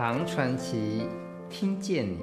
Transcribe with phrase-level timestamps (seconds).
[0.00, 1.08] 唐传奇，
[1.50, 2.18] 听见你。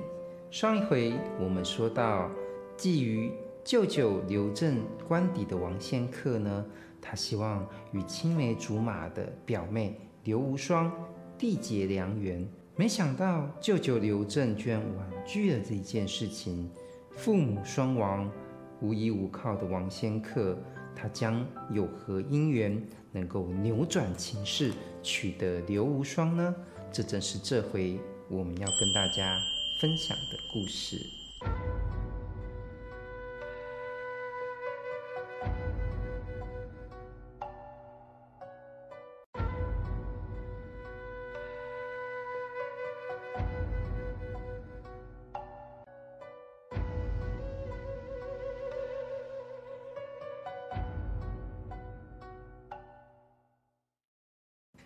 [0.49, 2.31] 上一回我们说到，
[2.77, 3.29] 觊觎
[3.65, 6.65] 舅舅刘镇官邸的王仙客呢，
[7.01, 10.89] 他希望与青梅竹马的表妹刘无双
[11.37, 12.47] 缔结良缘，
[12.77, 16.71] 没想到舅舅刘镇居然婉拒了这一件事情。
[17.11, 18.31] 父母双亡，
[18.79, 20.57] 无依无靠的王仙客，
[20.95, 22.81] 他将有何因缘
[23.11, 24.71] 能够扭转情势，
[25.03, 26.55] 取得刘无双呢？
[26.95, 27.99] 这正是这回
[28.29, 29.37] 我们要跟大家
[29.81, 30.95] 分享的故事。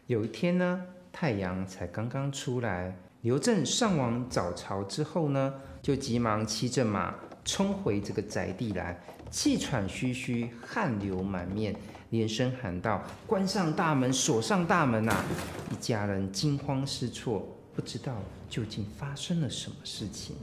[0.07, 0.83] 有一天呢，
[1.21, 8.97] 太阳才刚刚出来，刘正上完早朝之后呢，就急忙骑着马冲回这个宅地来，
[9.29, 11.75] 气喘吁吁，汗流满面，
[12.11, 15.25] 连声喊道：“关上大门，锁上大门啊！”
[15.69, 18.15] 一家人惊慌失措，不知道
[18.49, 20.37] 究竟发生了什么事情。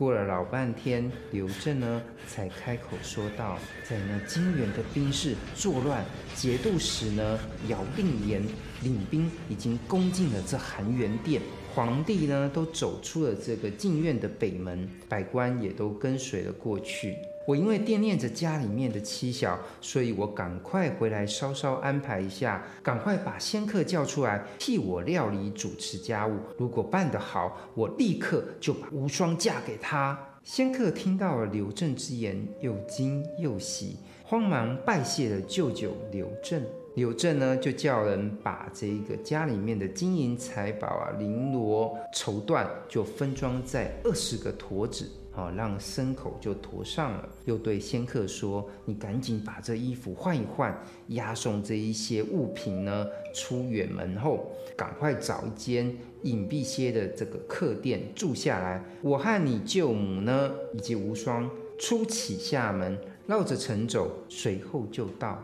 [0.00, 6.02] 过了老半天，刘正呢才开口说道：“在那金元的兵士作乱，
[6.34, 8.42] 节度使呢姚令言
[8.82, 11.42] 领兵已经攻进了这含元殿，
[11.74, 17.18] 皇帝呢都走出了这个禁院的北门，百官也都跟随了过去。
[17.50, 26.38] 我因为惦念着家里面的妻小，所以我赶快回来稍稍安排一下，赶快把仙客叫出来替我料理主持家务。
[26.56, 36.62] 如果办得好，我立刻就把无双嫁给他。”仙客听到了刘正之言，又惊又喜，慌忙拜谢了舅舅刘正。
[36.94, 47.28] 柳镇呢，就叫人把这个家里面的金银财宝啊、绫罗绸缎，就分装在二十个驮子，啊，让牲口就驮上了。
[47.44, 50.76] 又对仙客说：“你赶紧把这衣服换一换，
[51.08, 58.84] 押送这一些物品呢出远门后，赶快找一间隐蔽些的这个客店住下来。
[59.00, 61.48] 我和你舅母呢，以及无双
[61.78, 62.98] 出启厦门，
[63.28, 65.40] 绕着城走，随后就到。”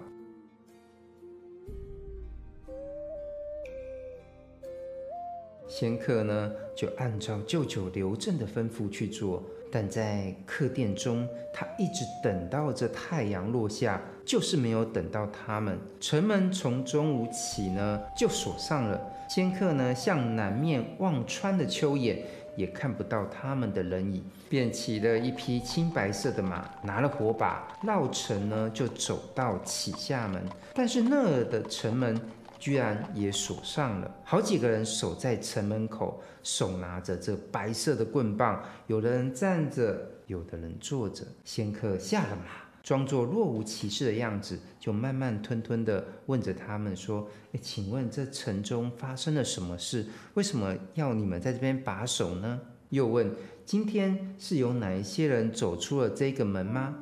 [5.69, 15.76] 仙客呢，就按照舅舅刘镇的吩咐去做，但在客店中，他一直等到这太阳落下，就是没有等到他们。
[16.00, 19.00] 城门从中午起呢，就锁上了。
[19.28, 22.22] 仙客呢，向南面望穿的秋眼，
[22.55, 30.41] 也看不到他们的人影，便骑了一匹青白色的马，拿了火把，绕城呢，就走到启厦门。
[30.72, 32.21] 但是那儿的城门。
[32.59, 41.25] 居然也锁上了，好几个人守在城门口，手拿着这白色的棍棒，有的人站着，有的人坐着。
[41.44, 42.44] 仙客下了马，
[42.83, 50.06] 装作若无其事的样子，就慢慢吞吞地问着他们说：“诶，请问这城中发生了什么事？
[50.34, 53.31] 为什么要你们在这边把守呢？”又问
[53.67, 56.94] ：“今天是有哪一些人走出了这个门吗？”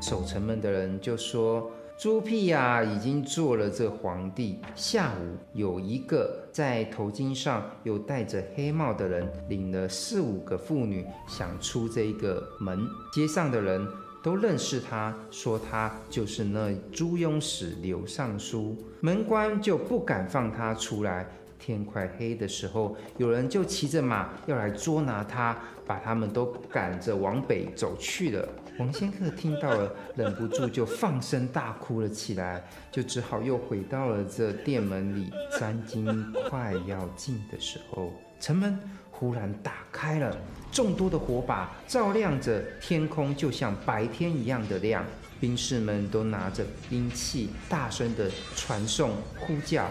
[0.00, 4.60] 守城门的人就说：“猪屁呀，已经做了这皇帝。
[4.74, 12.78] 下午有一个在头巾上又戴着黑帽的人，领了四五个妇女，想出这个门。
[13.12, 13.84] 街上的人
[14.22, 18.76] 都认识他，说他就是那朱庸使刘尚书。
[19.00, 21.28] 门官就不敢放他出来。
[21.58, 28.48] 天快黑的时候，有人就骑着马要来捉拿他，把他们都赶着往北走去了。”
[28.78, 35.32] 王仙客听到了，忍不住就放声大哭了起来，就只好又回到了这店门里。
[35.58, 38.78] 三更快要尽的时候，城门
[39.10, 40.36] 忽然打开了，
[40.70, 45.04] 众多的火把照亮着天空，就像白天一样的亮。
[45.40, 49.10] 兵士们都拿着兵器，大声的传颂
[49.40, 49.88] 呼叫。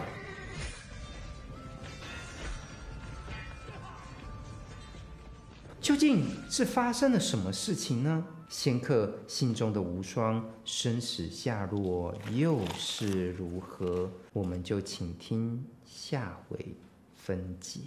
[5.88, 8.26] 究竟是发生了什么事情呢？
[8.50, 14.12] 仙客心中的无双生死下落又是如何？
[14.34, 16.76] 我们就请听下回
[17.16, 17.80] 分解。